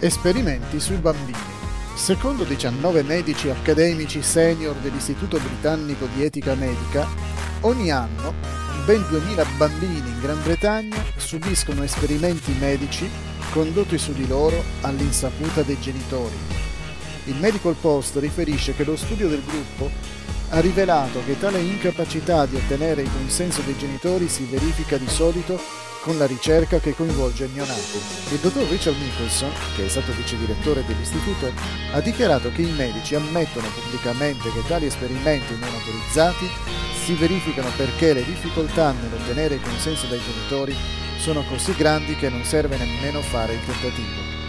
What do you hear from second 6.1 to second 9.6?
di Etica Medica, ogni anno ben 2000